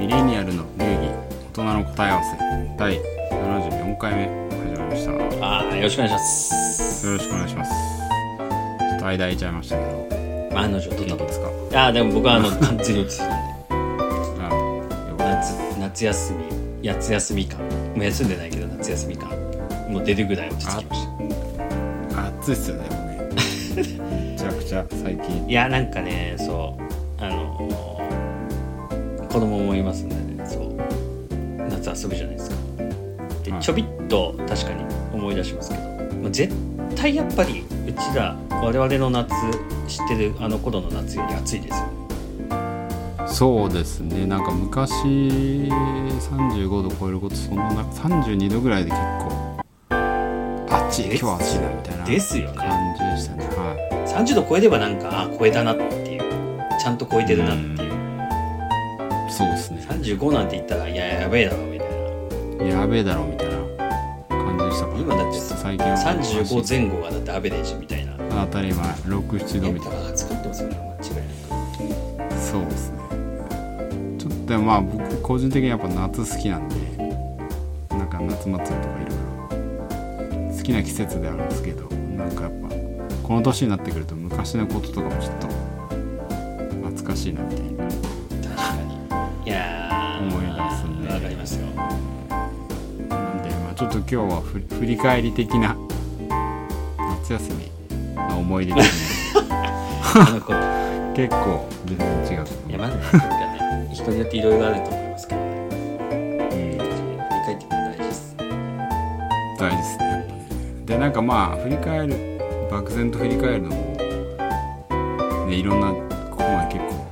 [0.00, 1.08] ミレニアルの流儀
[1.52, 2.98] 大人の答え合わせ第
[3.30, 5.12] 74回目始まりました。
[5.12, 7.06] よああよろしくお願いします。
[7.06, 7.70] ろしくお願いします。
[7.70, 11.40] ちょっと間空いちゃいましたけど案の定どんなことです
[11.70, 11.80] か？
[11.82, 13.18] ああでも僕はあの 完全に落ち。
[13.18, 13.30] 着いて
[14.40, 14.54] あ
[15.10, 17.66] よかっ夏夏休み夏休み感も
[17.98, 19.28] う休んでないけど夏休み感
[19.90, 21.06] もう出るぐらい落ち着きまし
[22.08, 22.14] た。
[22.16, 22.84] た暑いっすよね
[23.76, 25.46] めちゃくちゃ最近。
[25.48, 27.49] いやなんかねそうあの
[29.30, 30.44] 子供もいますんでね。
[30.46, 30.74] そう。
[31.68, 32.56] 夏遊ぶじゃないですか。
[33.44, 33.62] ではい。
[33.62, 35.82] ちょびっと確かに思い出しますけど、
[36.16, 36.52] まあ、絶
[36.96, 39.32] 対やっぱりうちら我々の夏
[39.86, 41.92] 知ってるあの頃の夏より暑いですよね。
[43.28, 44.26] そうですね。
[44.26, 49.60] なんか昔35度超えることそんなな32度ぐらいで結構
[50.70, 52.56] 暑いです今日暑いなみたいなですよね。
[52.56, 53.44] 感じでしたね。
[53.56, 53.76] は
[54.08, 56.20] 30度超えればなんかあ超えたなっていう。
[56.80, 57.89] ちゃんと超えてるなっていう、い
[59.30, 59.86] そうですね。
[59.88, 61.88] 35なんて言ったらいややべえだろみたい
[62.58, 62.64] な。
[62.66, 63.54] やべえだろみたいな
[64.28, 64.92] 感じでしたか？
[64.94, 65.96] ら今だって最近は。
[65.96, 68.16] 35前後がだってアベレージみたいな。
[68.46, 69.96] 当たり前67度みたいな。
[69.96, 72.34] やっぱ暑くってますよね間違いなく。
[72.40, 72.98] そうですね。
[74.18, 76.76] ちょっとまあ僕個人的にやっぱ夏好きなんで
[77.96, 79.14] なんか夏祭りとかいろい
[80.50, 82.68] ろ好きな季節であるんですけどなんかやっぱ
[83.22, 85.46] この年になってくると昔のこととかもちょっと
[86.88, 87.84] 懐かしいなみたいな
[94.12, 95.76] 今日はふ振り返り的な
[97.20, 97.70] 夏休み
[98.16, 99.46] の思い出ですね。
[101.14, 105.46] 結構全然違ういやまだね人によっていろいろあると思いますけどね。
[106.10, 106.78] うん。
[106.78, 106.88] 振り
[107.46, 108.36] 返って大事です。
[109.56, 110.26] 大事ですね
[110.86, 112.16] でなんかまあ振り返る
[112.68, 113.76] 漠然と振り返るのも
[115.46, 115.92] ねいろんな
[116.30, 117.06] ここまで結構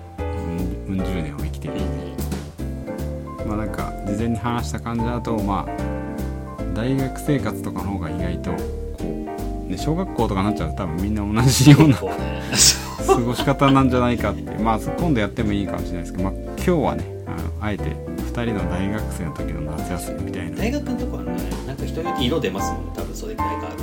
[0.88, 2.08] うんうん十年を生きてるんで。
[3.46, 5.77] まあなんか事前に話した感じだとまあ
[6.78, 9.26] 大学生活とかの方が意外とこ
[9.66, 14.42] う、ね、小学校とかになっちゃうと多分みんな同じような過ごし方なんじゃないかって。
[14.58, 20.56] まあ今度やってもいいかもしれないですけど、まあ、今日はねあのあえて2人の大学生の時の夏休みみたいな。
[20.56, 21.32] 大学のとこはね
[21.66, 22.92] なんか人によって色出ますもんね。
[22.94, 23.74] 多分それくらいかな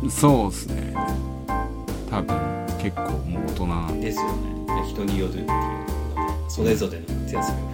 [0.00, 0.10] と。
[0.10, 0.94] そうですね。
[2.10, 3.66] 多分結構もう大人。
[3.66, 4.82] なんでですよね。
[4.82, 5.48] で人によるっていう
[6.48, 7.67] それぞれの夏休み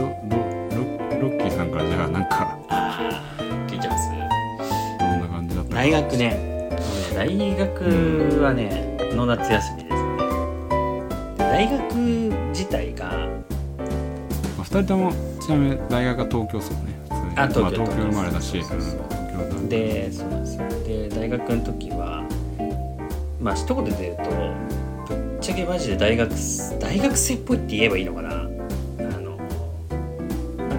[0.00, 4.10] どどロロッキーさんからじゃあなんかああ聞いちゃいます。
[4.98, 6.70] どんな感じだったか大学ね。
[6.70, 6.78] もうね
[7.14, 10.22] 大学はねの夏休みですよね。
[11.36, 11.94] で大学
[12.48, 13.10] 自体が
[14.56, 16.92] まあ、2人ともちなみに大学は東京ですもんね
[17.36, 18.52] あ東京まあ、東京生まれだし
[19.68, 20.68] でそうなんですよ。
[20.86, 22.24] で大学の時は
[23.40, 24.16] まあ一言で言う
[25.08, 26.30] とぶっちゃけマジで大学
[26.80, 28.39] 大学生っぽいって言えばいいのかな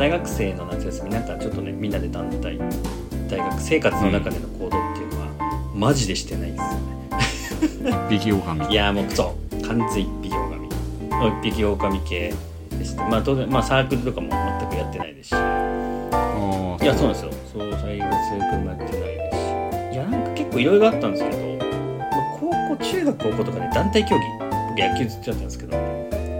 [0.01, 2.57] 大学生の夏休みなんかちょっとねみんなで団体
[3.29, 8.67] 大学生活の中での行動っていうのは、マジでしてないんですよね 一匹狼。
[8.67, 10.67] いやもうそう完全一匹狼
[11.28, 12.34] 一匹狼系
[12.79, 14.29] でしてまあ当然、まあ、サークルとかも
[14.59, 15.31] 全くやってないですし。
[15.34, 17.31] いやそうなんですよ。
[17.53, 19.94] そう最後数組もやってないですし。
[19.94, 22.07] いやなんか結構いろいろあったんですけど、まあ
[22.40, 24.22] 高校中学高校とかで団体競技
[24.69, 25.78] 僕野球ずっとやってたんですけど、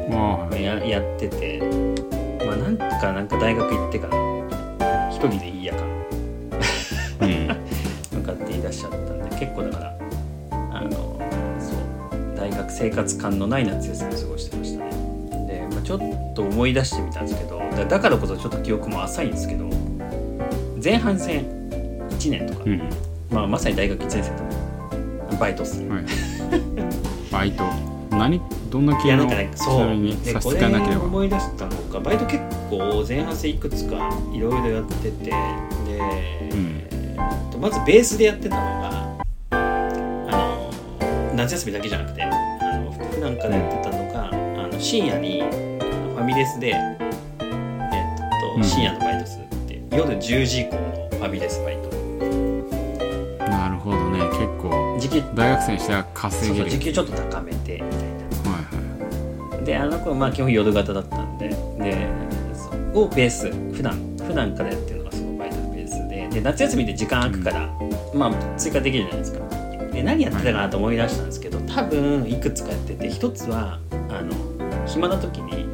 [0.10, 0.64] まあはい。
[0.64, 1.91] ややっててまあ
[2.78, 4.18] なんかなんか大学行ってから
[5.10, 5.84] 一人でいいやか。
[7.22, 7.48] うん。
[8.20, 9.98] 向かって言い出しちゃったんで結構だから
[10.52, 10.90] あの
[11.60, 14.92] そう大学生活感のない夏休みを過ごしてましたね。
[15.48, 16.00] で、まあ、ちょっ
[16.34, 19.66] と思い出してみたんですけどだだからこそちょっと記憶も浅いんですけど
[20.84, 21.46] 前半戦
[22.10, 22.82] 1年とか、うん。
[23.32, 25.90] まあ、まさに大学1年生とバイトっすね。
[25.90, 26.06] はい。
[27.32, 27.64] バイト。
[28.12, 28.42] 何？
[28.70, 29.24] どんない系の？
[29.24, 29.88] やなんかねちそう。
[29.88, 31.04] なければ。
[31.06, 35.32] 思い出したのがバイト結構前半戦いくつかいろいろやっててで、
[36.52, 36.82] うん。
[37.52, 40.72] とまずベースでやってたのがあ
[41.30, 42.30] の夏休みだけじゃなくてあ
[42.78, 46.98] の普段からやってたのがあの深夜にファミレスで、えっ
[48.40, 48.64] とうん。
[48.64, 51.92] 深夜のバイトするっていう夜10時以降のファミレスバイト。
[53.50, 54.20] なるほどね。
[54.30, 56.70] 結構時給大学生にしては稼げる。
[56.72, 58.52] そう時給ちょっと高めてみたいな。
[58.52, 62.08] はいはいであの子はまあ基本夜型だったんでで
[62.94, 66.28] をベース普段普段からやってるのがそのバイトのベースで。
[66.30, 67.70] で夏休みで時間空くから、
[68.14, 69.40] まあ追加できるじゃないですか。
[69.92, 73.80] で何やってたかなと思い出したんですけど多分いくつかやってて一つは
[74.10, 74.32] あの
[74.88, 75.66] 暇な時に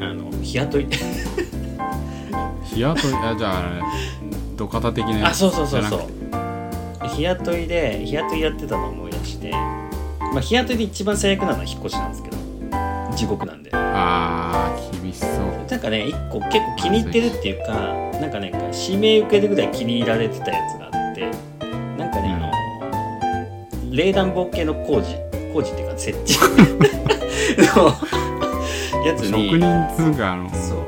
[0.00, 0.86] あの日雇い。
[2.64, 3.82] 日雇いあじゃあ
[4.56, 6.00] 土方的なやつあそうそうそうそう。
[7.08, 12.36] 日雇いで日雇いやってたのを思い出してまあ日当たりで一番最悪なのは引っ越しなんですけど
[13.14, 13.70] 地獄なんで。
[13.74, 14.71] あー厳
[15.12, 15.30] しそう。
[15.70, 17.72] なんかね一個結構気に入ってるっていうか
[18.20, 18.52] なんかね
[18.86, 21.20] 指名受けるぐらい気に入られてたやつがあって
[21.98, 25.16] なんかね、あの冷暖房系の工事
[25.52, 26.38] 工事っていうか設置。
[27.58, 27.94] の
[29.04, 29.60] やつ職に人
[29.96, 30.48] つうかあの。
[30.50, 30.78] そう。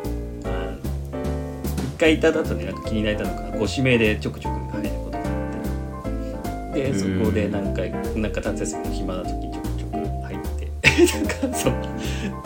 [1.97, 6.83] 一回いただとねなんか気に入られたのかご指名でちょくちょく入ることがあって。
[6.83, 10.69] でそこで何回なんか夏休みの暇な時にちょくちょく入って。
[11.45, 11.94] なんかそう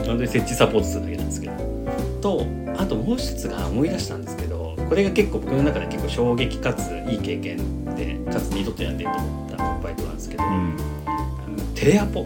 [0.09, 1.79] 本当に設置サポートするだけなんですけど。
[2.21, 2.47] と
[2.77, 10.77] あともう一つが思い出したんですけどこれが結構僕の中で結構衝撃かついい経験でかつ二度とやってると思ったバイトなんですけど、うん。
[11.07, 12.25] あのテレアポ。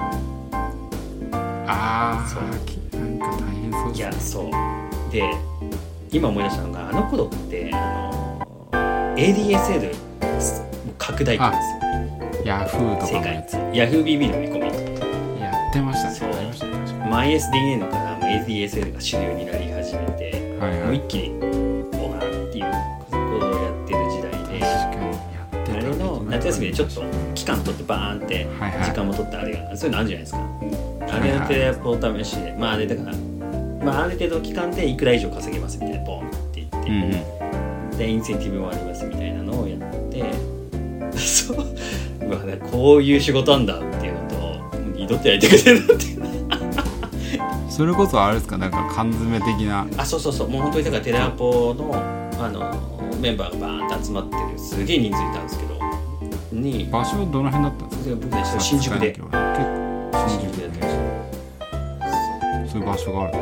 [1.67, 2.43] あそう。
[2.43, 5.13] あきなんか大変そういやそう。
[5.13, 5.23] で
[6.11, 9.95] 今思い出したのがあの頃ってあの ADSL
[10.99, 12.45] 拡大期ですよ。
[12.45, 13.91] ヤフーとか正のや解。
[13.91, 14.62] Yahoo!BB の見込み
[17.39, 20.91] したね確から ADSL が主流になり始めてにはいもはい。
[20.91, 21.29] う一気に
[21.93, 22.65] ボガーっていう
[23.11, 24.65] ことをやってる時代で。
[24.65, 27.03] あれの夏休みでちょっと
[27.35, 28.85] 期間取ってバーンってはいはい。
[28.85, 30.39] 時間も取ってあれがそういうのあるじゃないですか。
[31.17, 33.17] あれのテレアポを試しでまああれだから
[33.85, 37.03] まあある程度期間でいくら以上稼げますみたいなボンって言って、うん
[37.93, 37.99] うん。
[37.99, 39.81] でインセンティブもありますみたいなのをやっ
[40.11, 40.25] て。
[41.19, 41.67] そう。
[42.25, 42.39] うわ
[42.71, 46.12] こういう仕事なんだっていうのと二度とやりたくないなって
[47.75, 49.87] それこそあれですかなんか缶詰的な。
[49.97, 50.51] あそうそうそう。
[50.51, 52.71] もう本当にだからテレアポのあの
[53.19, 55.73] メンバーがバーンって集まってるすげえ人数いたんですけど。
[56.53, 58.09] に場所どの辺だったんですか？
[58.11, 59.13] で僕たち新宿で。
[59.13, 59.31] 結構
[60.29, 60.95] 新宿でやってまし
[62.67, 62.71] た。
[62.71, 63.39] そういう場所がある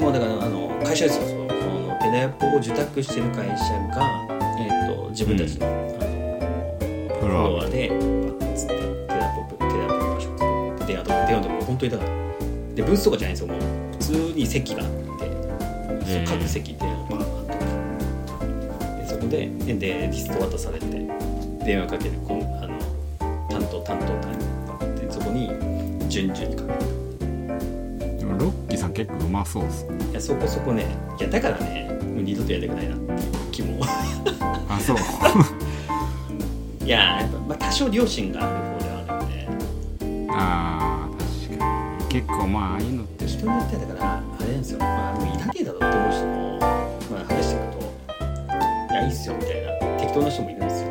[0.00, 1.26] もうだからあの会社ですよ。
[1.28, 4.26] そのテレアポを受託してる会社が、
[4.58, 5.76] えー、と自分たちの,、あの
[7.20, 8.80] フフロアでバッつってテ
[9.14, 12.10] レアポテレアポの場所を作って電話とか電話とか本当にだから
[12.80, 13.60] でブースとかじゃないんですよもう。
[13.92, 14.90] 普通に席があっ
[16.06, 19.02] て、各席でバーンって。
[19.02, 20.86] でそこでででリスト渡されて
[21.64, 22.78] 電話かけるこのあの
[23.50, 24.38] 担当担当担
[24.78, 25.48] 当でそこに
[26.08, 29.86] 順々にかけるでもロッキーさん結構うまそうです。
[30.10, 30.86] いやそこそこね
[31.18, 33.20] いやだからねもう二度とやりたくないなっていう
[33.52, 33.84] 気も。
[34.68, 34.96] あそう。
[36.84, 40.32] いややっぱ、まあ、多少良心がある方ではあるんで。
[40.32, 40.79] あー。
[40.79, 40.79] 確かに
[42.10, 44.80] 結構まあああいうのって人によってはだからあれなんですよ。
[44.80, 46.66] まあもういらねえだろって思う人も、ま
[47.20, 47.86] あ、話していくと
[48.92, 49.70] いやいいっすよみたいな。
[49.96, 50.88] 適当な人もいるんですよ。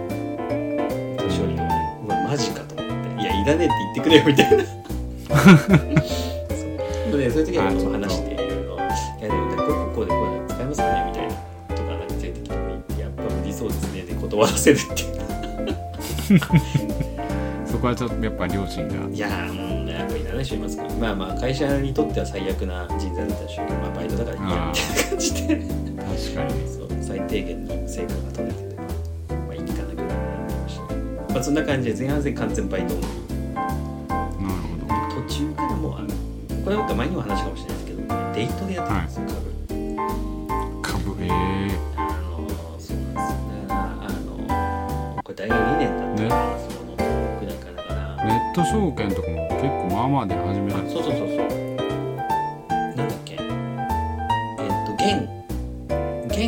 [1.17, 1.63] 年寄りの
[2.05, 2.87] うわマジかと思っ
[3.17, 3.21] て。
[3.21, 4.63] いやいらねえって言ってくれよみたいな。
[4.63, 4.71] そ
[7.11, 7.17] う。
[7.19, 8.79] でそういう時は話していろいろい
[9.21, 11.35] やでもこうこうでこういうの使えますかねみたいな。
[11.75, 15.19] とかなんか連れてきてもいいやっぱ無理そうですねで断らせるっていう。
[17.67, 18.95] そこはちょっとやっぱ両親が。
[19.13, 20.83] いやーもうやっぱいらない人いますか？
[20.83, 25.55] らまあまあ会社にとっては最悪な人材だったでしょうけど、まあ、バイトだからいいやみたいな感じで。
[25.55, 25.67] 確
[26.35, 26.67] かに。
[26.67, 31.01] そう最低限の成果が取れてればまあいいかなぐらいになってましたね。
[31.33, 33.07] まあそんな感じで前半戦完全バイトなる
[34.39, 35.21] ほど。
[35.27, 36.07] 途中からもうあの
[36.63, 37.99] これは前にも話したかもしれないですけど
[38.33, 39.38] デイトでやってたんですよ、株
[48.53, 51.37] ト証券とかも結構まあまあで始めたそうそうそうそう。
[51.37, 51.43] な
[52.93, 53.33] んだっけ。
[53.33, 53.39] えっ
[54.85, 55.05] と現
[56.27, 56.39] 現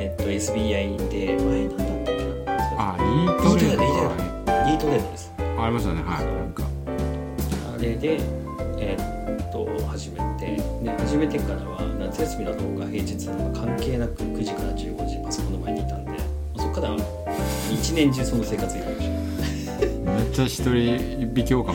[0.00, 2.52] えっと SBI で前なんだったっけな。
[2.78, 3.00] あ e
[3.42, 4.70] トレードいいか。
[4.70, 5.32] いいトレードです。
[5.38, 6.02] ありましたね。
[6.02, 6.24] はい。
[6.24, 6.62] なんか。
[7.76, 8.20] あれで
[8.78, 10.38] えっと始めて。
[10.82, 16.12] で始めてからは夏休みだろうが平日だろうが関係なく9時から15時パソコンの前にいたんで
[16.56, 16.96] そこから
[17.72, 19.27] 一年中その生活になりました
[20.18, 21.72] めっちゃ一人一匹狼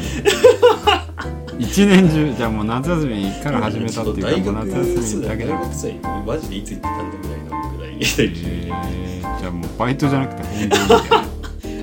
[1.57, 5.93] 一年中じゃあもう夏休みから始めたっていうか大もう夏学休みだけで大学生
[6.25, 10.79] マジでいつ行ってたんだぐらいのぐらいえー、じゃあもうバイトじゃなくて本業みたい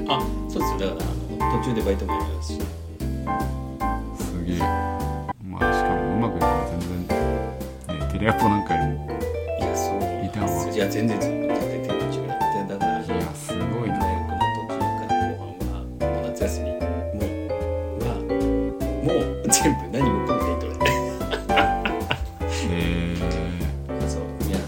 [0.04, 0.78] なあそうですよ。
[0.80, 1.04] だか
[1.40, 4.58] ら途中でバイトもやりますしすげえ。
[4.58, 9.08] まあしかもうまくいけば全然ねテレアポなんかよりも。
[9.58, 9.96] いやそう。
[10.26, 10.74] いたわ。
[10.74, 11.49] いや全然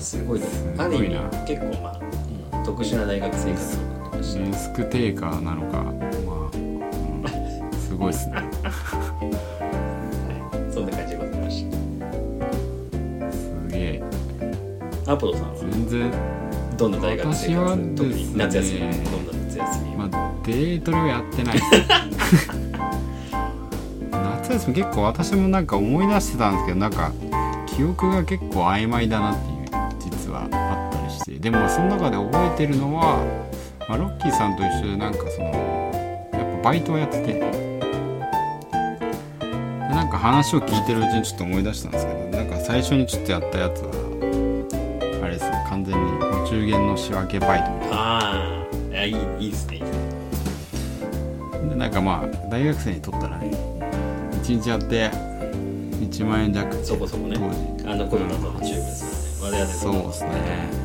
[0.02, 0.40] すごい
[0.76, 1.16] ある意味
[1.46, 3.78] 結構まあ、うん特殊な大学生活
[4.38, 8.42] リスクテイカーなのかまあ、うん、すごいっすね。
[10.72, 11.66] そんな感じでございまし
[13.32, 14.02] すげえ
[15.04, 16.12] たアポロさんは全然
[16.76, 18.80] どんな大学生活、特に夏休み？
[18.80, 18.96] どんな
[19.46, 20.08] 夏休み、まあ
[20.44, 21.60] デートレはやってない
[24.10, 27.12] 夏夏休み結構私もなんか思い出してたんですけどなんか
[27.66, 29.51] 記憶が結構曖昧だなって
[31.32, 33.18] してでもその中で覚えてるのは、
[33.88, 35.48] まあ、ロッキーさんと一緒でなんかその
[36.32, 37.32] やっぱバイトをやってて。
[37.34, 37.40] で
[39.98, 43.90] なんか話を聞いてるうちにちょっと思い出したんですけどなんか最初にちょっとやったやつは
[45.22, 47.96] あれですね完全にお中元の仕分けバイトみたいな。
[47.96, 49.76] ああいやいいいいですね。
[49.76, 53.50] いいですねでなんかまあ大学生にとったらね
[54.42, 57.36] 1日やって1万円弱そこそこね。
[57.36, 57.88] 当時。
[57.88, 59.56] あの頃だと十分ですよね。
[59.56, 60.81] 我々そうですね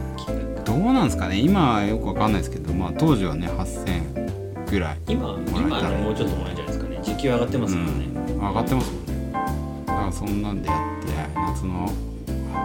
[0.67, 1.39] どうなんですかね？
[1.39, 6.99] 今はよくわかんないですけどまあ当時はね8000ぐらい今今はねもうちょっと前じゃないですかね。
[7.01, 8.39] 時給上がってますもんね、うん。
[8.39, 9.33] 上がってますもんね。
[9.87, 11.89] だからそんなんでやって夏の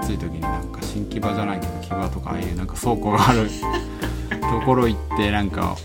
[0.01, 3.49] 暑い時になんか新木場じゃないけど木場とかああいうなんか倉庫がある
[4.51, 5.77] ところ行ってなんか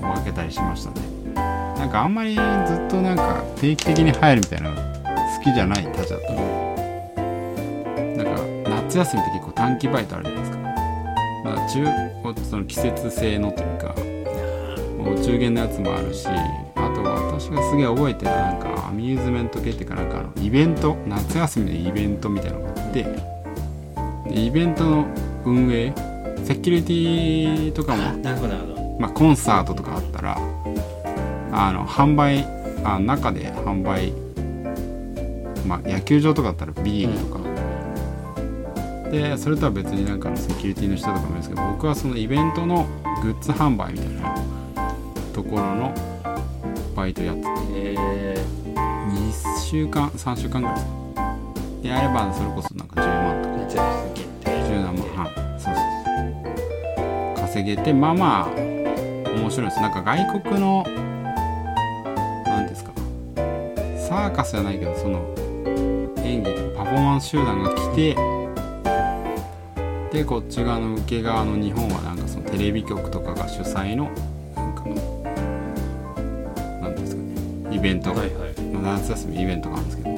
[0.00, 1.06] 分けたりしましたね。
[1.78, 2.44] なんかあんまりずっ
[2.88, 4.82] となんか定期的に入るみたいなの好
[5.44, 6.32] きじゃないたちだった
[8.24, 8.42] なんか
[8.86, 10.24] 夏休みって結構短期バイトある
[11.68, 11.84] 中
[12.48, 13.94] その季節性のというか
[14.98, 23.02] お中元のやつもあるしあと私がすげえ覚えてるなんかアミューズメント系っていうかなんかあのイベント夏休みのイベントみたいなのがあって
[24.30, 25.06] でイベントの
[25.44, 25.92] 運営
[26.44, 28.96] セキュリティとかあも、なるほどなるほど。
[29.00, 30.38] まあ、コンサートとかあったら
[31.52, 32.44] あの販売
[32.84, 34.12] あ中で販売
[35.66, 37.40] まあ野球場とかだったらビールとか、
[39.16, 42.86] でそれとは別になんかのセキュリティの人とかもいるんですけど僕はそのイベントの
[43.22, 44.34] グッズ販売みたいな
[45.32, 45.94] ところの
[46.94, 47.48] バイトやってて。
[47.74, 48.56] え
[49.06, 53.54] 2週間3週間ぐらいでやればそれこそなんか10万とか。
[53.54, 54.50] ー、夏休み限定。
[54.50, 55.24] 10何万。
[55.24, 55.60] はい。
[55.60, 58.48] そうそう稼げてまあまあ
[59.30, 59.80] 面白いです。
[59.80, 60.84] なんか外国の
[62.46, 62.92] 何ですか。
[63.96, 65.34] サーカスじゃないけどその
[66.24, 68.35] 演技パフォーマンス集団が来て
[70.16, 74.04] でこっち側の受け側の日本はなんかそのテレビ局とかが主催の
[74.54, 74.82] なんか
[76.80, 77.22] 何ですか
[77.68, 78.14] ねイベント。
[78.14, 78.60] がはいはい。
[78.72, 80.16] まあ夏休みイベントがあるんですけど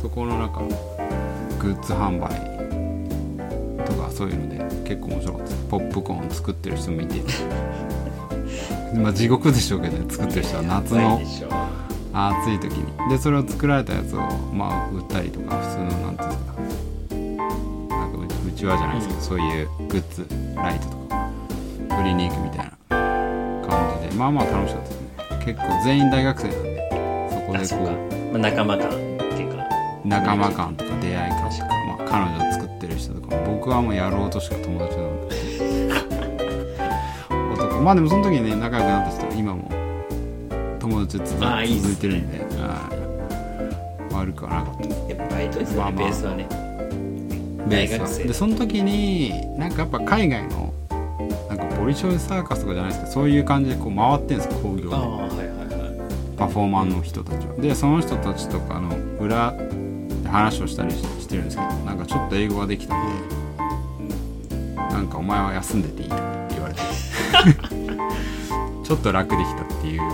[0.00, 0.60] そこのなんか
[1.58, 2.30] グッズ販売
[3.84, 5.64] とかそういうので結構面白かったです。
[5.68, 7.20] ポップコーン作ってる人もいて。
[8.94, 11.20] まあ地獄でしょうけどね作ってる人は夏の
[12.12, 13.10] 暑い時に。
[13.10, 14.20] でそれを作られたやつを
[14.54, 16.49] まあ売ったりとか普通のなんていうんですか
[18.60, 21.30] ちわじゃないですけど、そういうグッズライトとか
[21.98, 22.72] 売りに行くみたいな
[23.66, 24.14] 感じで。
[24.16, 25.08] まあまあ楽しかったですね。
[25.46, 28.98] 結構全員大学生なんでそこでこう、まあ、仲間感って
[29.42, 29.64] いうか。
[30.04, 35.36] 仲間感とか出会い感とか、まあ、彼女を作ってる人とかも僕はもうやろうとしか友達なんで。
[37.54, 37.80] 男。
[37.80, 39.70] まあでもその時にね仲良くなった人は今も
[40.78, 41.32] 友達続
[41.64, 42.40] いてるんで。
[42.60, 44.14] はい。
[44.14, 44.86] 悪くはなかった。
[45.14, 46.04] やっぱバイトですよね、まあまあ。
[46.04, 46.69] ベースはね
[47.68, 48.24] 大学生。
[48.24, 50.72] でその時になんかやっぱ海外の
[51.48, 54.88] なんかボリショイサーカスとかじゃないですけどそういう感じでこう回ってんですよ興行で。
[54.88, 55.50] はい
[56.40, 57.54] パフォーマーの人たちは。
[57.56, 59.68] でその人たちとかの裏で
[60.30, 63.66] 話をしたりししてるんですけどなんかちょっと英語ができたんで
[64.78, 66.80] なんかお前は休んでていいとかって言われて。
[68.82, 70.00] ちょっと楽できたっていう。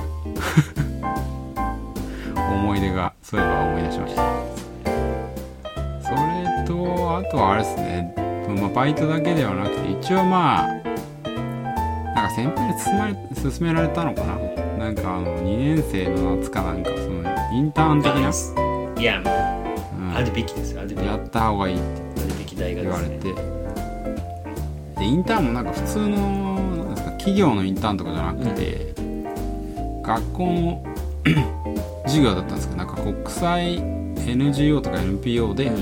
[2.53, 4.56] 思い出がそういえば思い出しました
[7.17, 8.15] あとはあれですね、
[8.61, 10.67] まあ、バイトだけではなくて一応まあ
[12.15, 14.37] なんか先輩に勧まれ勧められたのかな。
[14.77, 19.31] なんかあの2年生の夏かなんかそのインターン的な、いやも
[19.99, 20.15] ううん。
[20.15, 21.05] あるべきですよあるべき。
[21.05, 21.85] やった方がいいって
[22.21, 23.35] あるべき大学言われて。
[24.99, 28.95] でインターンもなんか普通のなんですか企業のインターンとかじゃなくて、
[30.03, 30.85] 学校の
[32.07, 33.77] 授業だったんですけどなんか国際
[34.27, 35.73] NGO とか NPO で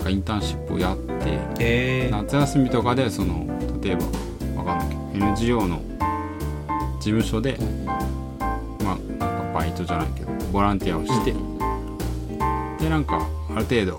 [0.00, 3.46] なんかインターンシップをやってえー、夏休みとかでその
[3.82, 5.82] 例えばわかんないけど NGO の
[6.98, 7.58] 事務所で、
[8.82, 11.32] まあなんかバイトじゃないけどボランティアをして、
[12.82, 13.98] でなんかある程度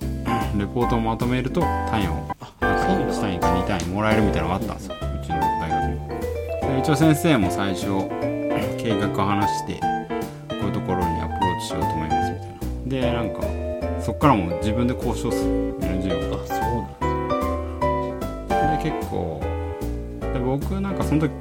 [0.58, 3.13] レポートをまとめると単位をなんかそうなんだ。
[3.13, 4.96] 1単位か2単位もらえるみたいなのがあったんですよ。
[4.96, 6.74] うちの大学に。
[6.74, 7.86] で一応先生も最初
[8.77, 9.74] 計画を話して
[10.50, 12.31] こういうところにアプローチしようと思います
[12.86, 13.12] みたいな。
[13.12, 13.41] でなんか
[14.01, 15.75] そっからもう自分で交渉する
[18.84, 19.42] 結構
[20.34, 21.32] で僕なんかその時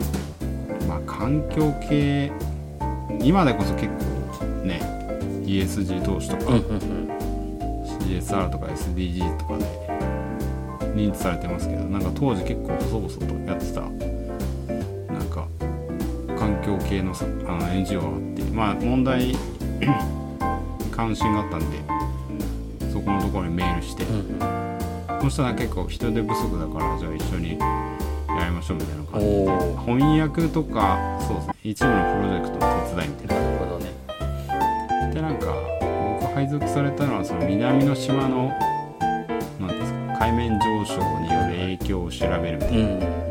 [0.86, 2.32] まあ環境系
[3.22, 4.80] 今でこそ結構ね
[5.44, 7.00] ESG 投資とか、うんうんうん。
[8.10, 9.64] CSR とか SDG とかで
[10.94, 13.82] 認知されてますけどなんか当時結構細々とやってた
[15.12, 15.46] なんか
[16.36, 19.36] 環境系のさあの NGO があってまあ問題に
[20.90, 21.78] 関 関心があったんで
[22.92, 24.79] そこのところにメールして、うん
[25.20, 29.32] そしたら結構人手不足だからじゃあ一緒にやりましょうみたいな感じで。
[29.86, 33.50] 翻訳とかそうですね一部のプロジェクトの手伝いみたいな。
[33.50, 33.90] るほどね。
[34.08, 35.54] なでなんか
[36.20, 43.30] 僕配属されたのはその南の島のなんていうんですか海面上昇による影響を調べるみたいな、うん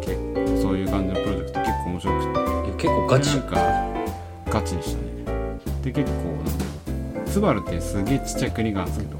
[0.00, 2.82] 結構そういう感じのプロジェクト結構面白くて。
[2.82, 3.38] 結構ガチ。
[3.40, 3.56] か
[4.50, 5.06] ガチでしたね。
[5.82, 6.50] で結構なんか
[7.26, 9.15] ツバルってすげえちっちゃい国があるんですけど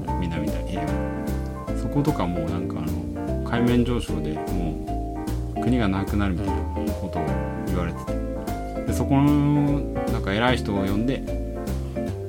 [1.97, 7.25] そことかもうなんかあの海面上昇でもう国がなくなるみたいなことを
[7.65, 9.79] 言われててでそこの
[10.11, 11.23] なんか偉い人を呼んで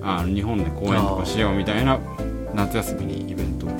[0.03, 2.01] あ日本で公演とかしようみたいな
[2.55, 3.71] 夏休みにイベントを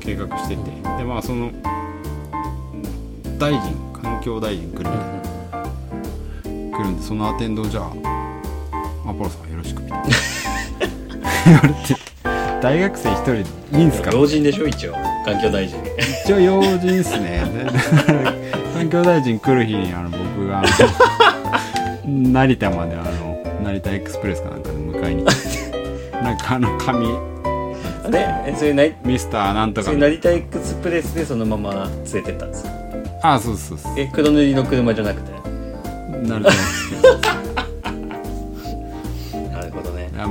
[0.00, 0.62] 計画してて
[0.98, 1.52] でまあその
[3.38, 4.94] 大臣環境大臣来るみたい
[6.72, 7.84] な来るんでそのアテンドじゃあ
[9.08, 10.06] アポロさんよろしくみたいな。
[11.46, 12.03] 言われて
[12.64, 13.44] 大学生一人で
[13.78, 14.10] いいんすか？
[14.10, 14.66] 老人でしょ？
[14.66, 14.94] 一応。
[15.26, 15.78] 環境大臣。
[16.24, 17.42] 一応要人っすね。
[17.52, 17.66] で
[18.74, 20.62] 環境大臣来る日にあの僕が
[22.06, 26.16] 成田まであの成田エクスプレスかなんかで迎えに行って。
[26.24, 27.06] なんかあの紙。
[27.06, 28.26] あれ？
[28.46, 31.72] えそれなミスターなんとかそれ成田エクスプレスでそのまま
[32.12, 32.70] 連れてったんですか？
[33.22, 33.92] あそうそうそう。
[33.98, 35.32] え黒塗りの車じゃなくて？
[36.22, 36.58] 成田エク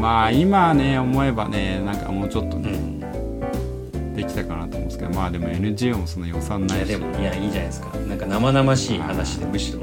[0.03, 4.13] まあ今ね思えばねなんかもうちょっとね、うん。
[4.13, 6.91] できたかなと思うんですけどまあでも NGO もその予算いないし。
[6.91, 7.97] やでもいやいいじゃないですか。
[7.97, 9.79] なんか生々しい話でむしろ。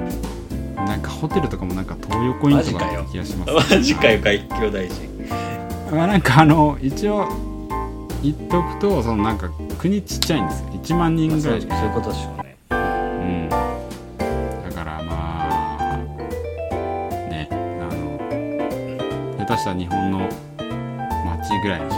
[0.77, 3.75] なんかホテルとかもなんか東横インとか気がします。
[3.75, 4.21] マジかよ。
[4.21, 5.09] 環境大臣
[5.91, 7.27] まあなんかあの一応
[8.23, 9.49] 言っとくとそのなんか
[9.79, 10.69] 国ちっちゃいんですよ。
[10.69, 12.40] 1万人ぐそうそうらいしかいうことでしょう
[19.61, 20.21] したら日本の
[21.25, 21.89] 町ぐらいの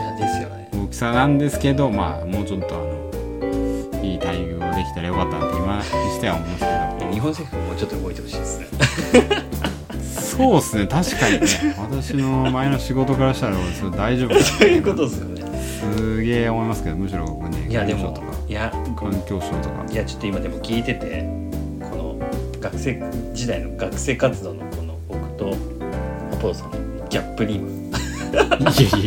[0.85, 7.12] 大きさなんですけどまあもうちょっとあのいい待遇ができたらよかったなって今にしては思いますけど。
[7.12, 8.66] 日本政府ももうちょっと動いてほしいですね。
[10.03, 11.46] そうですね確かにね。
[11.79, 15.42] 私の前の仕事からしたら俺それ大丈夫かなそういうことですよね。
[15.61, 18.14] すげえ思いますけどむしろ僕ねいやでも
[18.48, 19.85] いや環境省とか。
[19.88, 21.29] いやちょっと今でも聞いてて
[21.90, 22.18] この
[22.61, 23.01] 学生
[23.35, 25.55] 時代の学生活動のこの僕と
[26.33, 28.98] アポロさんのギャップに今いやいや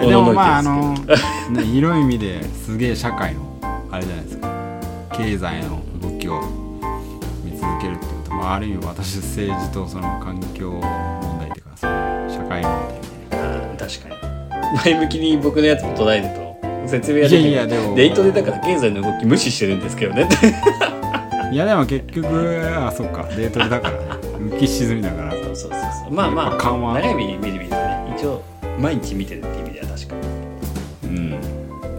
[0.00, 3.56] いやでもまああの、ね、広い意味ですげえ社会の
[3.88, 4.80] あれじゃないですか。
[5.12, 6.40] 経済の動きを
[7.44, 12.98] 見続けるっていうと、まあ、ある意味私政治とその環境問題というかその社会問題。
[12.98, 14.14] みたいな確かに。
[14.84, 20.28] 前向きに僕のやつも捉えると説明ができいやいやでもデートでだから経済の動き無視してるんですけどね。
[21.52, 22.26] いやでも結局
[22.76, 24.04] あそっかデートでだからね
[24.38, 25.30] 浮き沈みだから。
[25.38, 26.90] そうそうそうまあまやっぱ緩和。
[26.92, 28.14] あ長い目で見る見るとね。
[28.18, 28.42] 一応
[28.78, 30.14] 毎日見てるっていう意味では確か。
[30.14, 31.30] にうん。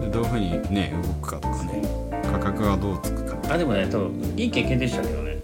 [0.01, 1.81] でどういうふうにね動くかとかね。
[2.31, 3.53] 価格がどうつくか。
[3.53, 5.37] あでもね多分いい経験でしたけどね。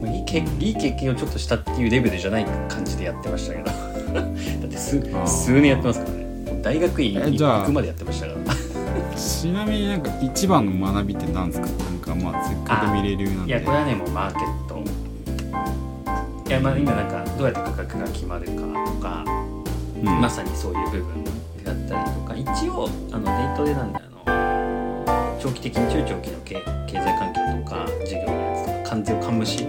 [0.00, 3.64] まあいいけいい経験をちょっとしたっていうレベルじゃない感じでやってましたけど。
[4.14, 4.24] だっ
[4.70, 6.26] て数数年やってますからね。
[6.62, 8.38] 大学院に行くまでやってましたから。
[9.16, 11.66] ちなみになんか一番の学びって何ですか？
[11.66, 13.52] なんかまあせっかく見れるようなんで。
[13.52, 14.65] いやこれはねもうマーケット
[16.46, 19.24] いやまあ今なんかどうやって価格が決まるかとか、
[19.96, 20.04] うん。
[20.04, 26.54] まさにそういう部分だったりとか一応あのデートでなんだあの長期的に中長期の経
[26.86, 29.66] 経済環境とか事業のやつとか関税を勘無視。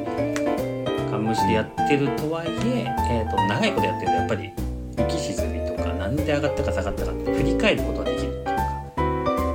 [1.09, 4.51] 勘無視でやってるとはいええー、と長いことやってるとやっぱり
[4.97, 8.51] 浮き沈みとかなんで上がったか下がったかって振り返ることができるっていうか。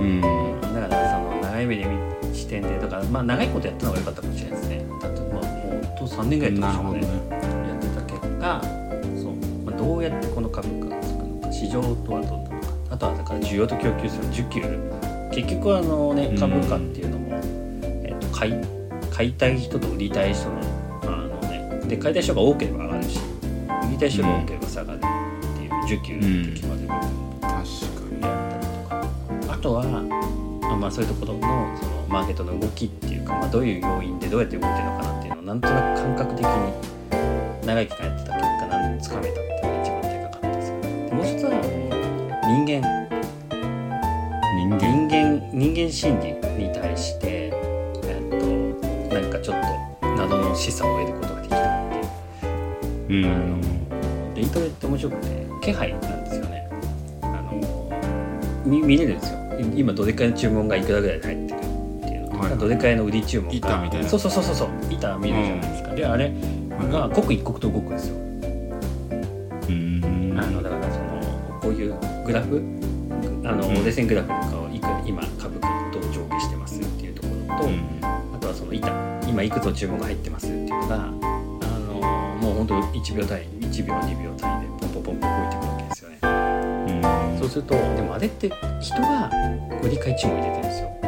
[0.01, 0.61] うん。
[0.61, 4.85] だからその長い目で見視点でだからまあ長いことやったのが良かったかもしれないですね
[6.03, 7.01] だってまあもうほんと3年ぐらいやってましたね。
[7.01, 7.69] ね。
[7.69, 8.63] やってた結果
[9.23, 9.35] そう、
[9.65, 12.53] まあ、どうやってこの株価がつくのか市場とはどうなのか。
[12.91, 14.61] あとはだから需要と供給する需給
[15.35, 16.39] 結局あのねうん。
[16.39, 17.41] 株価っていうのも、
[17.83, 18.55] えっと買い
[19.11, 20.61] 買いたい人と売りたい人の
[21.05, 23.21] あのねで買いたい人が多ければ上がるし
[23.89, 27.01] 売りたい人が多ければ下がるっていう需給で決まる部分
[27.41, 27.57] 確か
[28.21, 29.53] であったりとか。
[29.55, 41.07] あとは、あまあ、そういうところのそのマーケットの動きっていうか、まあ、どういう要因でどうやって動いてるのかなのをなんとなく感覚的に長い期間やってた結果なんつかめたっていうのが一番でかかったですよね。
[41.07, 41.63] でもう一つはもう
[42.47, 43.03] 人間に
[44.67, 47.53] 人間人間心理に対して、
[48.05, 49.61] えっと、なんかちょっ
[50.01, 53.27] と謎の示唆を得ることができたっていう。
[53.27, 53.63] うあのん
[54.35, 56.69] デイトレって面白くて気配なんですよね。
[57.23, 57.91] あの
[58.65, 59.39] 見見れるんですよ。
[59.61, 62.59] い今どれくらいの注文がいくらぐらいで入ってるっていうの、はいはい。
[62.59, 64.09] どれくらいの売り注文が板みたいな。
[64.09, 64.69] そうそうそうそう
[65.03, 66.33] そう板見るじゃないですか、であれ
[66.91, 70.39] が刻一刻と動くんですよ、うん。
[70.39, 72.63] あのだからそのこうういうグラフ
[73.45, 73.73] あのうん。
[73.73, 77.99] 折れ線グラフとかをいく今株価どう上下してますっていうところと、うん。
[78.03, 78.91] あとはその板。
[79.29, 81.95] 今いくつの注文が入ってますっていうのがあの
[82.39, 86.19] もう本当1秒単位1秒2秒単位でポンポンポンポン動いてくるわけですよね。
[86.23, 87.39] うん。
[87.39, 89.31] そうするとでもあれって人が
[89.83, 91.02] 売り買い注文入れてるんですよ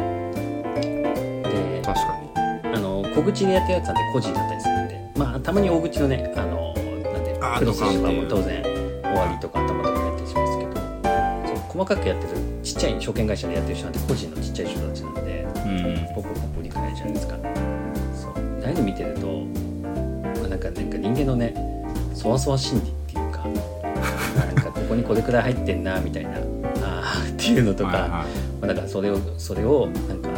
[3.15, 8.21] 小口でやってるやつなんて個人だったりするんでまあたまに大口のねあのなんでクロスとかドカンっていう。
[8.23, 10.73] も当然終わりとか頭とかやったりしますけど
[11.47, 17.35] そう細かくやってるちっちゃい証券会社でやってる人なんて個人のちっちゃい人たちなんでうんポコポコ理解じゃないですか。
[18.13, 18.31] そう。
[18.63, 19.27] ああいうの見てると、
[20.41, 21.53] まあ、なんかなんか人間のね
[22.13, 23.45] そわそわ心理っていうか
[24.35, 26.31] なんかここにこれくらい入ってんなみたいな
[26.81, 28.09] あーっていうのとか、はいはい。
[28.09, 28.25] ま
[28.63, 30.29] あ、だからそれをそれをなんか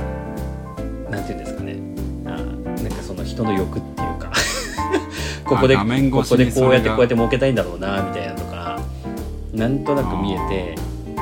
[3.38, 4.32] 人の欲っていうか。
[5.46, 5.84] ここでこ
[6.28, 8.80] こでこうやってこうやって儲けたいんだろうなみたいなとか
[9.54, 10.76] なんとなく見えて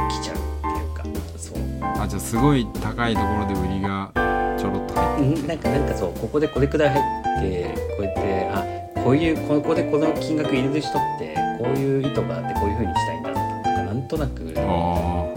[0.10, 1.04] きちゃうっていうか。
[1.38, 1.58] そう。
[2.02, 4.10] あじゃあすごい高いところで売りが
[4.58, 7.04] ちょろっと入ってうんなんかなんかそうここでこれくらい入っ
[7.42, 8.64] てこうやってあ
[9.04, 14.54] こういうここでこの金額入れる人ってこういう意図があってこういうふうにしたいんだとかなんとなく。
[14.58, 15.34] ああの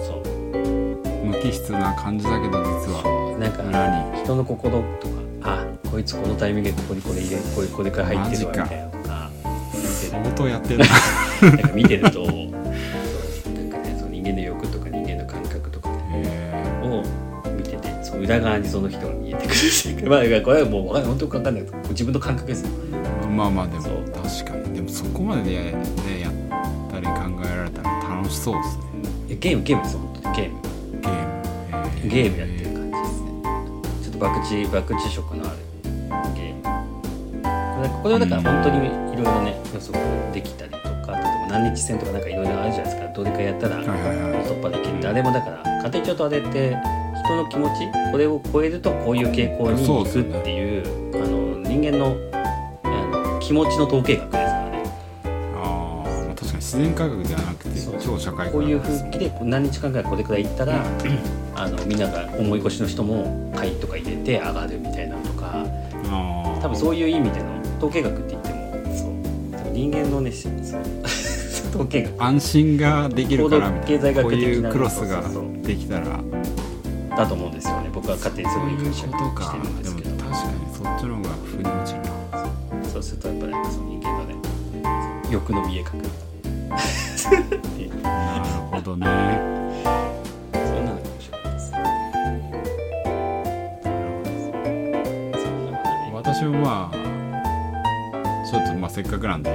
[0.00, 0.22] そう。
[1.04, 3.24] あ無機質な感じだけど実は。
[3.38, 5.13] なんか人の心と
[5.94, 9.30] こいつこのタイミングでここにこれ入れこれこれくら入ってるわみたいな
[9.72, 22.70] 見て相当やってるなんか見てるとそうなんかねその人間の欲とか人間の感覚とかねを見ててその裏側にその人が見えてくるまあこれはもうわ本当に分かんない自分の感覚ですよ
[23.30, 28.84] まあまあでも確かにでもそこまでで、ね、やったり考えられたら楽しそうですね
[29.28, 30.60] えゲームゲームです本当にゲーム
[31.00, 33.30] ゲーム、えゲームやってる感じですね
[34.02, 35.63] ちょっと博打博打色のある
[37.88, 39.98] これはだから本当にいろいろね予測
[40.32, 43.98] できたりとか例えば何日戦とかなんかいろいろあるじゃないですかどれかやったらはいはい
[44.32, 44.44] はい。
[44.44, 44.98] 突破できる。
[44.98, 46.76] ってあれもだから家庭帳とあれって
[47.24, 47.72] 人の気持ち
[48.10, 52.16] これを超えるとこういう傾向に行くっていうあの人間の
[52.82, 54.82] あの気持ちの統計学ですからね。
[55.56, 60.84] ああ確かに自然科学ではなくて超社会科学こういう風気で何日間ぐらいこれくらい行ったら
[61.56, 65.64] あのみんなが思い越しの人も買いとか入れて上がるみたいなのとか
[66.60, 68.54] 多分そういう意味での統計学って言っても
[68.96, 69.06] そ
[69.68, 70.52] う人間のねしそう
[71.70, 72.22] 統計学。
[72.22, 75.22] 安心ができるからみたい行動経済なこういうクロスが
[75.62, 76.20] できたら。
[77.16, 77.90] だと思うんですよね。
[77.92, 80.16] 僕は勝手にそういう解釈してるんでですもけど。
[80.16, 82.10] 確かにそっちの方が腑に落ちるな。
[82.92, 84.34] そうするとやっぱりその人間のね
[85.30, 86.08] 欲の見え隠れ。
[88.02, 89.06] なるほどね。
[90.52, 91.02] そんなのか
[91.38, 91.70] ったです。
[91.70, 91.76] そ
[95.48, 96.96] んなのがね私もまあ
[98.94, 99.50] せっかくなんで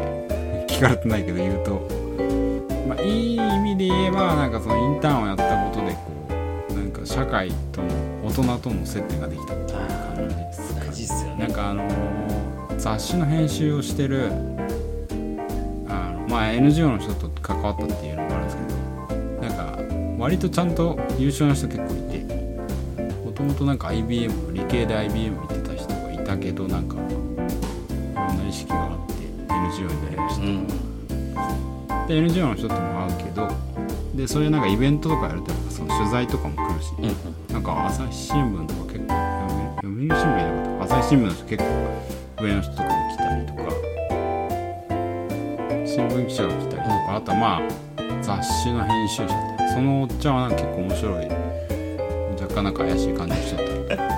[0.68, 1.88] 聞かれてないけど言うと、
[2.90, 6.00] まあ、いい意味で言えばなんかそのインターンをやったことでこ
[6.72, 7.88] うなんか社会との
[8.26, 11.36] 大人との接点ができたっていう感じですか大事っすよね。
[11.40, 12.20] なんかあのー
[12.80, 14.32] 雑誌の編集をしてる
[15.90, 22.20] あの、まあ、NGO の人と関わったっていうのもあるんですけどなんか割とちゃんと優秀な人結構いて
[23.26, 26.96] もともとなんか IBM 理系で IBM 行ってた人がいたけどなんか
[29.80, 30.46] NGO になりました。
[30.46, 32.08] うん。
[32.08, 33.50] で NGO の人とも会うけど
[34.16, 37.54] でそういうなんかイベントとかやるとその取材とかも来るし、うん。
[37.54, 39.14] なんか朝日新聞とか結構
[39.82, 40.96] 読売新聞じゃなかった。
[40.96, 41.70] 朝日新聞の人結構
[42.44, 43.60] 上の人とかも来たりとか
[45.86, 47.62] 新聞記者が来たりとか、あとはまあ
[48.22, 51.28] 雑誌の編集者でそのおっちゃんはなんか結構面白い
[52.42, 54.10] 若干なんか怪しい感じの人だったりとか。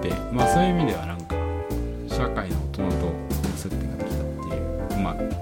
[0.00, 1.34] 来てまあそういう意味ではなんか
[2.08, 3.12] 社会の大人と
[3.56, 3.99] 接点が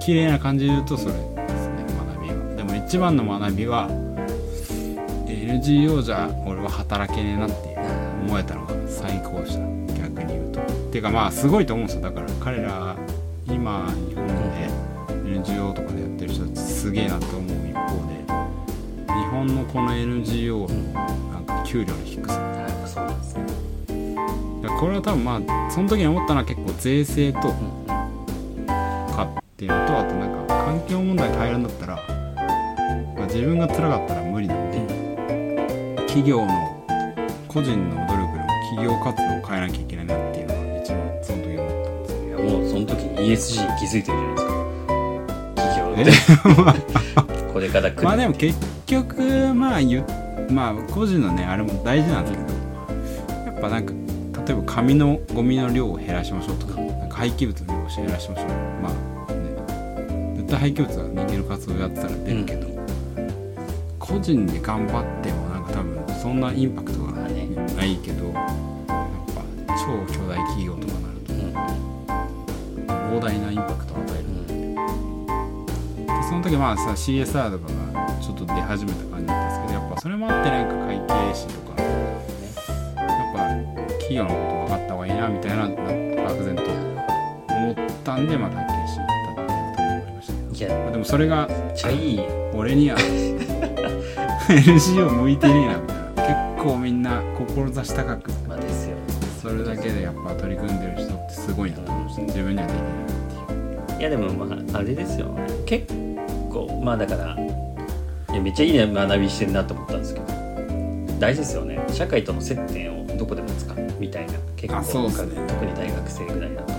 [0.01, 1.85] 綺麗な感じで言うとそれですね
[2.17, 3.89] 学びはでも一番の学びは
[5.27, 7.77] NGO じゃ俺は働けねえなって
[8.27, 9.61] 思えたのが最高でした
[10.03, 10.61] 逆に言うと。
[10.61, 12.03] っていうかまあすごいと思うんですよ。
[12.03, 12.97] だから彼ら
[13.47, 14.69] 今日本で
[15.31, 20.69] NGO とかでやってる人すげえなと思う一方で日本のこの NGO の
[21.33, 23.47] なんか給料の低さそうですね
[24.81, 27.87] これは多分まあその時に思ったのは結構税制とうん。
[27.87, 27.88] か
[29.59, 36.87] っていうのとあとなんか環境問題変えるんだったら、まあ、自分が辛かったら無理なんで企業の
[37.49, 44.19] 個人の努力でも企業活動を変えなきゃいけないなっていうのが一番その時思ったんですよいやもうその時に ESG に気づいてる
[45.67, 46.39] じゃないですか。
[46.39, 46.45] え？
[46.47, 47.43] 企業って。
[47.53, 48.03] これから来る。
[48.05, 53.93] まあでも結局まあ言うまあ個人のねあれも大事なんですけどやっぱなんか
[54.47, 58.47] 例えば紙のゴミの量を減らしましょうとかなんか廃棄物の量を減らしましょう。
[58.81, 59.18] まあ
[60.49, 62.67] 対廃は人間の活動やってたら出るけど、
[63.99, 68.35] 個人で頑張ってもなんか多分そんなインパクトがないけど、やっ
[69.67, 71.55] ぱ超巨大企業とかなるとうん
[73.19, 74.29] 膨大なインパクトを与える。
[76.29, 81.89] その時まあさ CSR とかがちょっと出始めた感じだったんですけどやっぱそれもあってなんか会計士とかや
[83.31, 83.39] っぱ
[83.99, 85.69] 企業のこと分かった方がいいなみたいな
[86.25, 86.63] 漠然と
[87.49, 88.78] 思ったんでまた
[90.59, 92.21] いやどでもそれがめっちゃいい
[92.53, 92.99] 俺には
[94.51, 96.53] NGO 向いてねえなみたいな。
[96.57, 98.33] 結構みんな志高く。
[98.49, 98.97] まあですよ。
[99.41, 104.01] それだけでやっぱ取り組んでる人ってすごいなと思いました自分にはできないっていう。
[104.01, 105.27] いやでもまああれですよ。
[105.29, 105.87] ね結
[106.51, 110.27] 構まあだからいやめっちゃいいね学びしてるなと思ったんですけど。
[111.21, 111.79] 大事ですよね。
[111.89, 115.47] 社会との接点をどこで持つかみたいな結構ね。
[115.47, 116.73] 特に大学生ぐらいだと。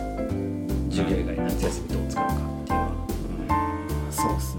[0.90, 2.49] 授業以外夏休みどう使うか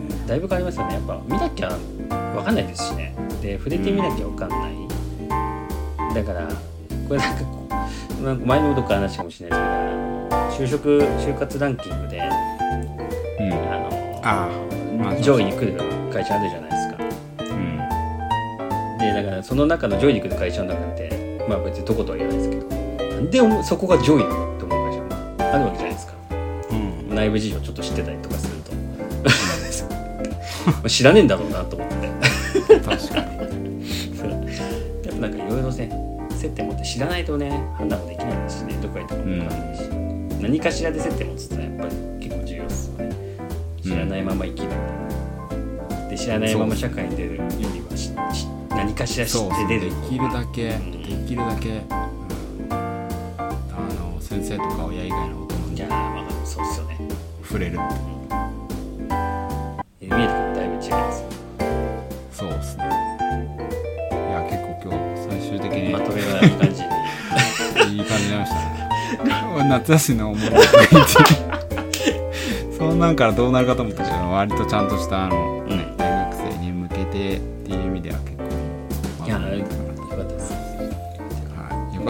[0.09, 0.95] ねだいぶ変わりますよね。
[0.95, 1.71] やっぱ見なきゃ
[2.35, 3.15] 分かんないですしね。
[3.43, 4.75] で触れてみなきゃ分かんない。
[6.15, 6.49] だから
[7.09, 7.69] これなんかこ
[8.21, 9.61] うなんか前にもどっか話かもしれない
[10.61, 13.53] ですけど就職就活ランキングでうん。
[13.53, 14.49] あのああ
[15.03, 15.81] まあ上位に来る
[16.13, 16.97] 会社あるじゃないですか。
[17.55, 17.79] うん。
[18.99, 22.77] でだからその中の上位に来る会社の中ってまあ別にどことは言わないですけど
[23.15, 25.07] なんでおそこが上位なのって思う会社も
[25.39, 26.13] あるわけじゃないですか。
[26.71, 27.15] うん。
[27.15, 28.50] 内部事情ちょっと知ってたりとかするとまあ
[30.89, 31.95] 知らねえんだろうなと思って。
[32.81, 33.41] 確かに。
[35.05, 35.91] やっぱなんかいろいろね
[36.31, 39.83] 接点持って知らないとね判断もできないですしねどこか行ったかも分かんないし、
[40.41, 43.17] 何かしらで接点持つってやっぱり結構重要ですよね。
[43.83, 44.69] 知らないまま生きる、
[46.09, 48.15] で知らないまま社会に出るよりはしし
[48.71, 49.91] 何かしら知って出る。
[49.91, 51.85] できるだけ、うんできるだけ、うん
[52.71, 52.77] あ
[53.99, 56.99] の先生とか親以外の大人にいやーまあそうっすよね。
[57.43, 58.20] 触れる見え
[66.43, 67.99] いい感じに。
[67.99, 69.69] いい感じになりましたね。
[69.69, 70.57] 夏休みの思い出。
[72.79, 75.97] そんなんからどうなるかと思ったけど割とちゃんとしたあの、ねうん。
[75.99, 78.45] 大学生に向けてっていう意味では結構
[79.27, 79.77] いやよた
[80.17, 80.53] かったです
[81.55, 82.03] はい、よ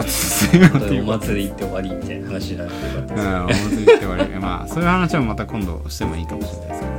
[0.69, 4.39] かったですお祭り行って終わりみたいな話になってよかったですうん、お祭りって終わり。
[4.39, 6.65] まあ、そういう話はまた今度してもいいかもしれな。
[6.65, 6.90] いです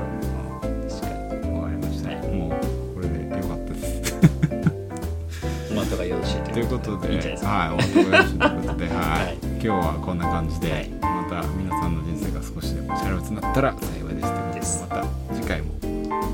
[7.12, 7.50] いいいんじゃないですか。
[7.50, 9.38] はい、お後がよろしいということで、はい、はい。
[9.42, 10.88] 今日はこんな感じで、はい。
[10.88, 14.86] また皆さんの人生が少しでもチャラつになったら幸いですということでです。
[14.88, 15.88] また次回もぜ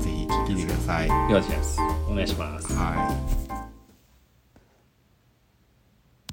[0.09, 1.07] ひ聞いてください。
[1.07, 2.73] よろしくお願いしますお願いします。
[2.73, 3.28] はい。